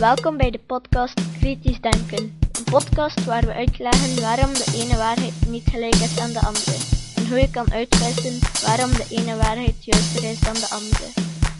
[0.00, 2.38] Welkom bij de podcast Kritisch Denken.
[2.52, 6.76] Een podcast waar we uitleggen waarom de ene waarheid niet gelijk is aan de andere.
[7.16, 11.06] En hoe je kan uitwissen waarom de ene waarheid juister is dan de andere.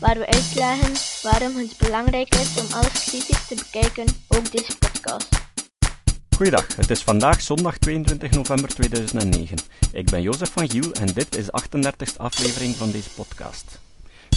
[0.01, 0.93] Waar we uitleggen
[1.23, 5.29] waarom het belangrijk is om alles kritisch te bekijken, ook deze podcast.
[6.37, 9.59] Goeiedag, het is vandaag zondag 22 november 2009.
[9.93, 13.81] Ik ben Jozef van Giel en dit is de 38e aflevering van deze podcast.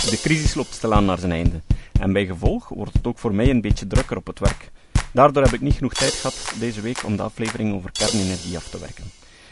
[0.10, 1.62] De crisis loopt stilaan naar zijn einde.
[2.00, 4.72] En bij gevolg wordt het ook voor mij een beetje drukker op het werk.
[5.12, 8.70] Daardoor heb ik niet genoeg tijd gehad deze week om de aflevering over kernenergie af
[8.70, 9.04] te werken.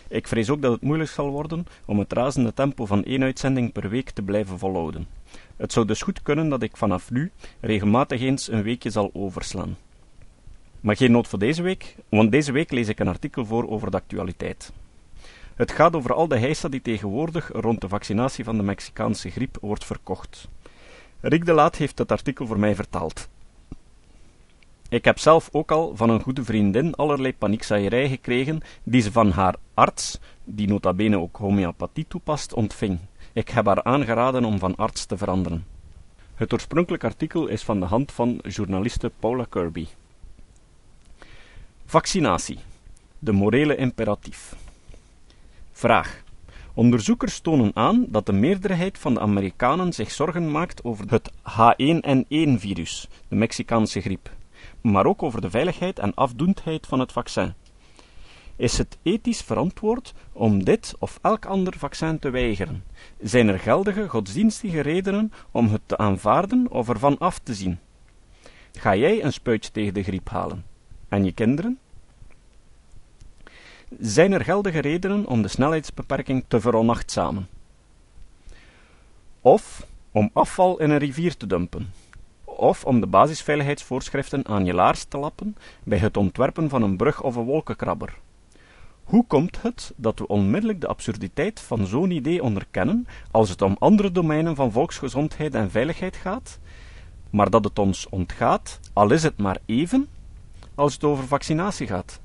[0.08, 3.72] Ik vrees ook dat het moeilijk zal worden om het razende tempo van één uitzending
[3.72, 5.08] per week te blijven volhouden.
[5.58, 9.78] Het zou dus goed kunnen dat ik vanaf nu regelmatig eens een weekje zal overslaan.
[10.80, 13.92] Maar geen nood voor deze week, want deze week lees ik een artikel voor over
[13.92, 14.72] de actualiteit.
[15.62, 19.58] Het gaat over al de heisa die tegenwoordig rond de vaccinatie van de Mexicaanse griep
[19.62, 20.48] wordt verkocht.
[21.20, 23.30] Rick de Laat heeft het artikel voor mij vertaald.
[24.90, 29.31] Ik heb zelf ook al van een goede vriendin allerlei paniekzaaierij gekregen die ze van
[29.31, 33.00] haar arts, die nota bene ook homeopathie toepast, ontving.
[33.34, 35.66] Ik heb haar aangeraden om van arts te veranderen.
[36.36, 39.88] Het oorspronkelijk artikel is van de hand van journaliste Paula Kirby.
[41.86, 42.59] Vaccinatie.
[43.20, 44.61] De morele imperatief.
[45.82, 46.24] Vraag.
[46.74, 53.08] Onderzoekers tonen aan dat de meerderheid van de Amerikanen zich zorgen maakt over het H1N1-virus,
[53.28, 54.30] de Mexicaanse griep,
[54.82, 57.54] maar ook over de veiligheid en afdoendheid van het vaccin.
[58.56, 62.84] Is het ethisch verantwoord om dit of elk ander vaccin te weigeren?
[63.20, 67.80] Zijn er geldige godsdienstige redenen om het te aanvaarden of ervan af te zien?
[68.74, 70.66] Ga jij een spuitje tegen de griep halen?
[71.09, 71.80] En je kinderen?
[74.00, 77.47] Zijn er geldige redenen om de snelheidsbeperking te veronachtzamen?
[79.42, 81.94] Of om afval in een rivier te dumpen?
[82.44, 87.22] Of om de basisveiligheidsvoorschriften aan je laars te lappen bij het ontwerpen van een brug
[87.22, 88.17] of een wolkenkrabber?
[89.03, 93.75] Hoe komt het dat we onmiddellijk de absurditeit van zo'n idee onderkennen als het om
[93.79, 96.59] andere domeinen van volksgezondheid en veiligheid gaat,
[97.29, 100.08] maar dat het ons ontgaat, al is het maar even,
[100.75, 102.19] als het over vaccinatie gaat?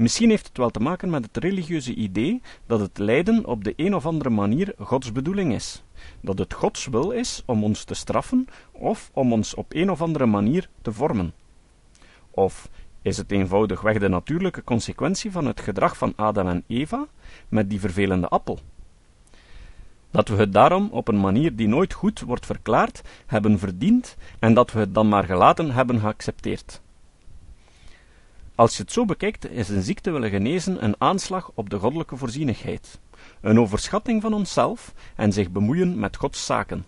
[0.00, 3.72] Misschien heeft het wel te maken met het religieuze idee dat het lijden op de
[3.76, 5.82] een of andere manier Gods bedoeling is.
[6.20, 10.02] Dat het Gods wil is om ons te straffen of om ons op een of
[10.02, 11.32] andere manier te vormen.
[12.30, 12.68] Of
[13.02, 17.06] is het eenvoudigweg de natuurlijke consequentie van het gedrag van Adam en Eva
[17.48, 18.58] met die vervelende appel?
[20.10, 24.54] Dat we het daarom op een manier die nooit goed wordt verklaard hebben verdiend en
[24.54, 26.80] dat we het dan maar gelaten hebben geaccepteerd.
[28.60, 32.16] Als je het zo bekijkt, is een ziekte willen genezen een aanslag op de goddelijke
[32.16, 33.00] voorzienigheid,
[33.40, 36.84] een overschatting van onszelf en zich bemoeien met Gods zaken.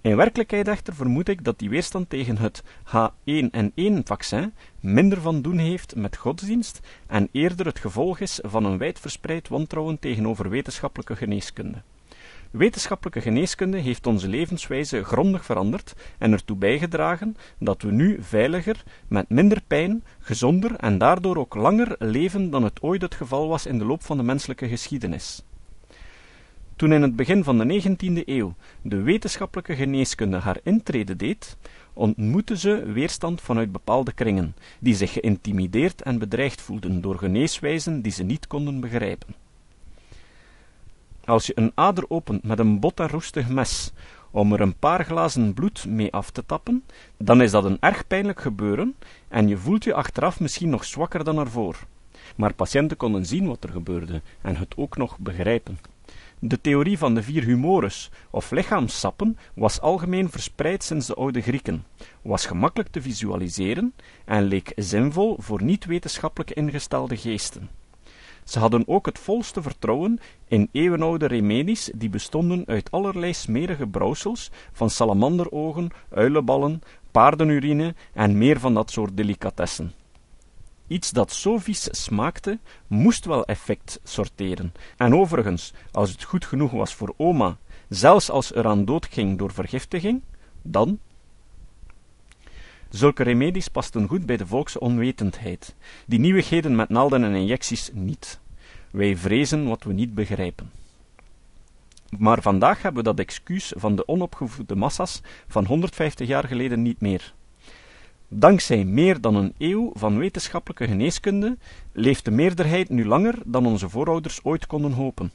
[0.00, 5.94] In werkelijkheid echter vermoed ik dat die weerstand tegen het H1N1-vaccin minder van doen heeft
[5.96, 11.82] met godsdienst en eerder het gevolg is van een wijdverspreid wantrouwen tegenover wetenschappelijke geneeskunde.
[12.50, 19.28] Wetenschappelijke geneeskunde heeft onze levenswijze grondig veranderd en ertoe bijgedragen dat we nu veiliger, met
[19.28, 23.78] minder pijn, gezonder en daardoor ook langer leven dan het ooit het geval was in
[23.78, 25.42] de loop van de menselijke geschiedenis.
[26.76, 31.56] Toen in het begin van de 19e eeuw de wetenschappelijke geneeskunde haar intrede deed,
[31.92, 38.12] ontmoette ze weerstand vanuit bepaalde kringen, die zich geïntimideerd en bedreigd voelden door geneeswijzen die
[38.12, 39.47] ze niet konden begrijpen.
[41.28, 43.92] Als je een ader opent met een bot en roestig mes,
[44.30, 46.84] om er een paar glazen bloed mee af te tappen,
[47.16, 48.94] dan is dat een erg pijnlijk gebeuren
[49.28, 51.76] en je voelt je achteraf misschien nog zwakker dan ervoor.
[52.36, 55.78] Maar patiënten konden zien wat er gebeurde en het ook nog begrijpen.
[56.38, 61.84] De theorie van de vier humores, of lichaamssappen, was algemeen verspreid sinds de oude Grieken,
[62.22, 67.77] was gemakkelijk te visualiseren en leek zinvol voor niet-wetenschappelijk ingestelde geesten.
[68.48, 74.50] Ze hadden ook het volste vertrouwen in eeuwenoude remedies die bestonden uit allerlei smerige brouwsels
[74.72, 76.80] van salamanderogen, uilenballen,
[77.10, 79.92] paardenurine en meer van dat soort delicatessen.
[80.86, 84.72] Iets dat zo vies smaakte, moest wel effect sorteren.
[84.96, 87.56] En overigens, als het goed genoeg was voor oma,
[87.88, 90.22] zelfs als er aan dood ging door vergiftiging,
[90.62, 90.98] dan
[92.90, 95.74] Zulke remedies pasten goed bij de volkse onwetendheid,
[96.06, 98.40] die nieuwigheden met naalden en injecties niet.
[98.90, 100.70] Wij vrezen wat we niet begrijpen.
[102.18, 107.00] Maar vandaag hebben we dat excuus van de onopgevoede massa's van 150 jaar geleden niet
[107.00, 107.34] meer.
[108.28, 111.56] Dankzij meer dan een eeuw van wetenschappelijke geneeskunde
[111.92, 115.32] leeft de meerderheid nu langer dan onze voorouders ooit konden hopen.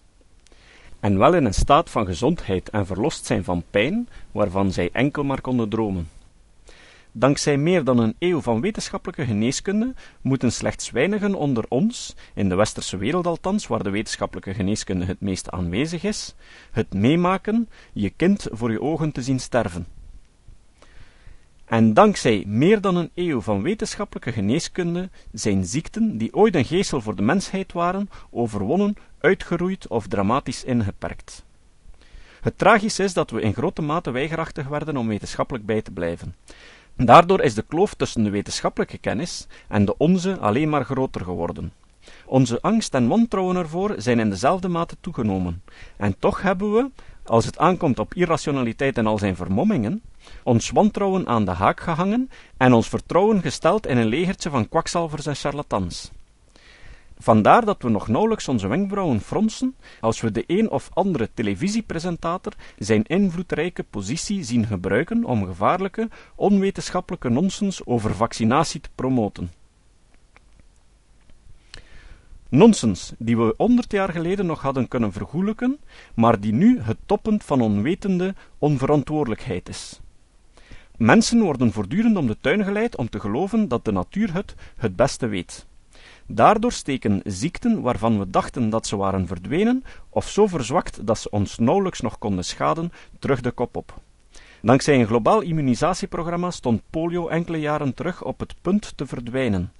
[0.99, 5.23] En wel in een staat van gezondheid en verlost zijn van pijn waarvan zij enkel
[5.23, 6.07] maar konden dromen.
[7.15, 12.55] Dankzij meer dan een eeuw van wetenschappelijke geneeskunde moeten slechts weinigen onder ons, in de
[12.55, 16.35] westerse wereld althans, waar de wetenschappelijke geneeskunde het meest aanwezig is,
[16.71, 19.87] het meemaken je kind voor je ogen te zien sterven.
[21.65, 27.01] En dankzij meer dan een eeuw van wetenschappelijke geneeskunde zijn ziekten, die ooit een geestel
[27.01, 31.45] voor de mensheid waren, overwonnen, uitgeroeid of dramatisch ingeperkt.
[32.41, 36.35] Het tragische is dat we in grote mate weigerachtig werden om wetenschappelijk bij te blijven.
[36.95, 41.73] Daardoor is de kloof tussen de wetenschappelijke kennis en de onze alleen maar groter geworden.
[42.25, 45.61] Onze angst en wantrouwen ervoor zijn in dezelfde mate toegenomen.
[45.97, 46.89] En toch hebben we,
[47.25, 50.01] als het aankomt op irrationaliteit en al zijn vermommingen,
[50.43, 55.25] ons wantrouwen aan de haak gehangen en ons vertrouwen gesteld in een legertje van kwakzalvers
[55.25, 56.11] en charlatans.
[57.17, 62.53] Vandaar dat we nog nauwelijks onze wenkbrauwen fronsen als we de een of andere televisiepresentator
[62.77, 69.51] zijn invloedrijke positie zien gebruiken om gevaarlijke, onwetenschappelijke nonsens over vaccinatie te promoten.
[72.49, 75.79] Nonsens die we honderd jaar geleden nog hadden kunnen vergoelijken,
[76.15, 79.99] maar die nu het toppunt van onwetende onverantwoordelijkheid is.
[80.97, 84.95] Mensen worden voortdurend om de tuin geleid om te geloven dat de natuur het het
[84.95, 85.65] beste weet.
[86.27, 91.29] Daardoor steken ziekten waarvan we dachten dat ze waren verdwenen, of zo verzwakt dat ze
[91.29, 94.01] ons nauwelijks nog konden schaden, terug de kop op.
[94.61, 99.71] Dankzij een globaal immunisatieprogramma stond polio enkele jaren terug op het punt te verdwijnen.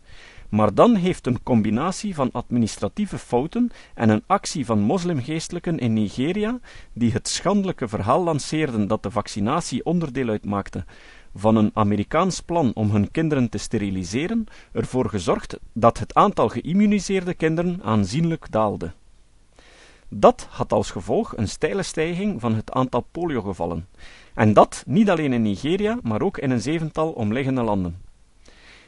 [0.49, 6.59] Maar dan heeft een combinatie van administratieve fouten en een actie van moslimgeestelijken in Nigeria,
[6.93, 10.85] die het schandelijke verhaal lanceerden dat de vaccinatie onderdeel uitmaakte
[11.35, 17.33] van een Amerikaans plan om hun kinderen te steriliseren, ervoor gezorgd dat het aantal geïmmuniseerde
[17.33, 18.91] kinderen aanzienlijk daalde.
[20.09, 23.87] Dat had als gevolg een steile stijging van het aantal poliogevallen,
[24.33, 28.01] en dat niet alleen in Nigeria, maar ook in een zevental omliggende landen.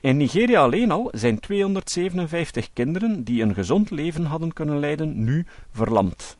[0.01, 5.45] In Nigeria alleen al zijn 257 kinderen die een gezond leven hadden kunnen leiden, nu
[5.71, 6.37] verlamd.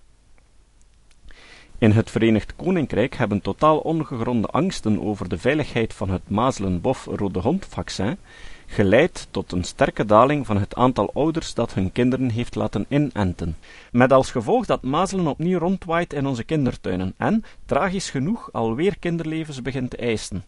[1.77, 8.17] In het Verenigd Koninkrijk hebben totaal ongegronde angsten over de veiligheid van het mazelen-bof-rode hond-vaccin
[8.65, 13.57] geleid tot een sterke daling van het aantal ouders dat hun kinderen heeft laten inenten,
[13.91, 19.61] met als gevolg dat mazelen opnieuw rondwaait in onze kindertuinen en, tragisch genoeg, alweer kinderlevens
[19.61, 20.43] begint te eisen.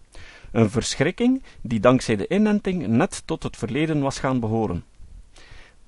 [0.52, 4.84] Een verschrikking die dankzij de inenting net tot het verleden was gaan behoren.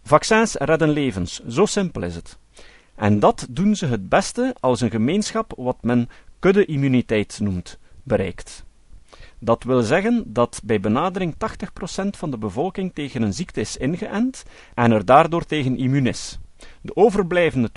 [0.04, 2.38] Vaccins redden levens, zo simpel is het.
[3.00, 6.10] En dat doen ze het beste als een gemeenschap wat men
[6.40, 8.66] kudde-immuniteit noemt, bereikt.
[9.40, 11.38] Dat wil zeggen dat bij benadering 80%
[12.10, 16.40] van de bevolking tegen een ziekte is ingeënt en er daardoor tegen immuun is.
[16.82, 17.70] De overblijvende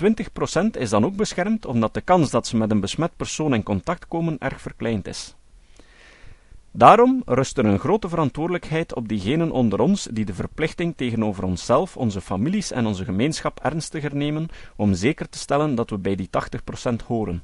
[0.73, 3.63] 20% is dan ook beschermd omdat de kans dat ze met een besmet persoon in
[3.63, 5.35] contact komen erg verkleind is.
[6.75, 11.97] Daarom rust er een grote verantwoordelijkheid op diegenen onder ons die de verplichting tegenover onszelf,
[11.97, 16.29] onze families en onze gemeenschap ernstiger nemen om zeker te stellen dat we bij die
[16.91, 17.41] 80% horen.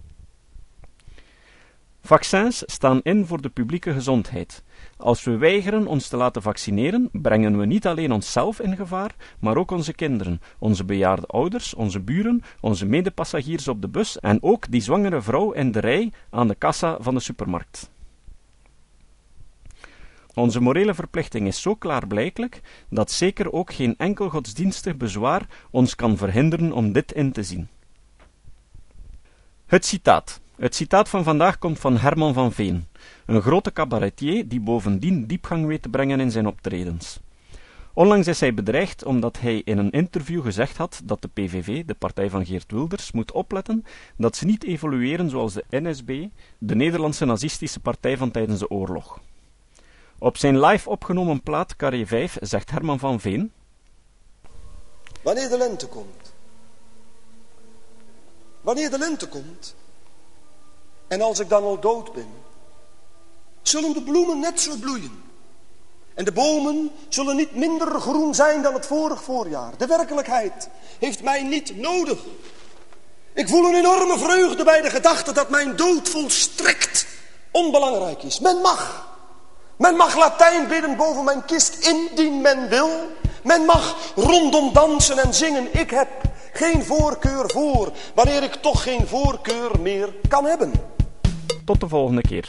[2.02, 4.64] Vaccins staan in voor de publieke gezondheid.
[4.98, 9.58] Als we weigeren ons te laten vaccineren, brengen we niet alleen onszelf in gevaar, maar
[9.58, 14.72] ook onze kinderen, onze bejaarde ouders, onze buren, onze medepassagiers op de bus en ook
[14.72, 17.90] die zwangere vrouw in de rij aan de kassa van de supermarkt.
[20.40, 26.18] Onze morele verplichting is zo klaarblijkelijk dat zeker ook geen enkel godsdienstig bezwaar ons kan
[26.18, 27.68] verhinderen om dit in te zien.
[29.66, 30.42] Het citaat.
[30.56, 32.88] Het citaat van vandaag komt van Herman van Veen,
[33.26, 37.20] een grote cabaretier die bovendien diepgang weet te brengen in zijn optredens.
[37.94, 41.94] Onlangs is hij bedreigd omdat hij in een interview gezegd had dat de PVV, de
[41.94, 43.84] partij van Geert Wilders, moet opletten
[44.18, 46.26] dat ze niet evolueren zoals de NSB,
[46.58, 49.20] de Nederlandse nazistische partij van tijdens de oorlog.
[50.20, 53.54] Op zijn live opgenomen plaat Carré 5 zegt Herman van Veen.
[55.22, 56.34] Wanneer de lente komt.
[58.62, 59.76] Wanneer de lente komt.
[61.08, 62.30] En als ik dan al dood ben.
[63.62, 65.24] Zullen de bloemen net zo bloeien.
[66.14, 69.78] En de bomen zullen niet minder groen zijn dan het vorig voorjaar.
[69.78, 72.20] De werkelijkheid heeft mij niet nodig.
[73.34, 77.08] Ik voel een enorme vreugde bij de gedachte dat mijn dood volstrekt
[77.52, 78.40] onbelangrijk is.
[78.40, 79.09] Men mag
[79.80, 82.90] men mag Latijn bidden boven mijn kist, indien men wil.
[83.44, 85.80] Men mag rondom dansen en zingen.
[85.80, 86.08] Ik heb
[86.54, 90.72] geen voorkeur voor, wanneer ik toch geen voorkeur meer kan hebben.
[91.66, 92.46] Tot de volgende keer.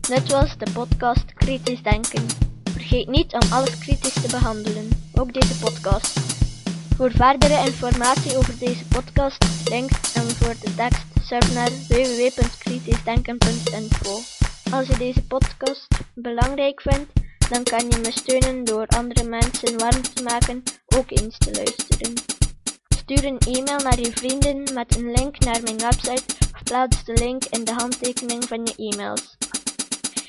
[0.00, 2.26] Dit was de podcast Kritisch Denken.
[2.72, 6.20] Vergeet niet om alles kritisch te behandelen, ook deze podcast.
[6.96, 14.20] Voor verdere informatie over deze podcast, links en voor de tekst surf naar www.kritischdenken.info
[14.70, 17.12] Als je deze podcast belangrijk vindt,
[17.48, 20.62] dan kan je me steunen door andere mensen warm te maken
[20.96, 22.14] ook eens te luisteren.
[22.88, 27.12] Stuur een e-mail naar je vrienden met een link naar mijn website of plaats de
[27.12, 29.36] link in de handtekening van je e-mails.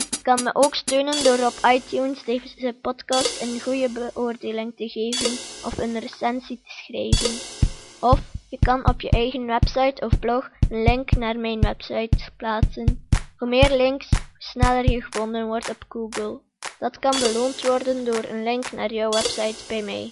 [0.10, 5.32] Je kan me ook steunen door op iTunes deze podcast een goede beoordeling te geven
[5.66, 7.32] of een recensie te schrijven.
[8.00, 13.08] Of je kan op je eigen website of blog een link naar mijn website plaatsen.
[13.38, 16.40] Hoe meer links, hoe sneller je gevonden wordt op Google.
[16.80, 20.12] Dat kan beloond worden door een link naar jouw website bij mij.